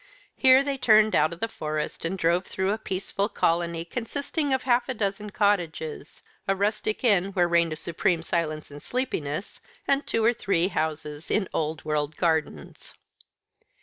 Here 0.35 0.63
they 0.63 0.79
turned 0.79 1.15
out 1.15 1.31
of 1.31 1.41
the 1.41 1.47
Forest 1.47 2.05
and 2.05 2.17
drove 2.17 2.45
through 2.45 2.71
a 2.71 2.79
peaceful 2.79 3.29
colony 3.29 3.85
consisting 3.85 4.51
of 4.51 4.63
half 4.63 4.89
a 4.89 4.95
dozen 4.95 5.29
cottages, 5.29 6.23
a 6.47 6.55
rustic 6.55 7.03
inn 7.03 7.33
where 7.33 7.47
reigned 7.47 7.73
a 7.73 7.75
supreme 7.75 8.23
silence 8.23 8.71
and 8.71 8.81
sleepiness, 8.81 9.61
and 9.87 10.07
two 10.07 10.25
or 10.25 10.33
three 10.33 10.69
houses 10.69 11.29
in 11.29 11.47
old 11.53 11.85
world 11.85 12.15
gardens. 12.15 12.95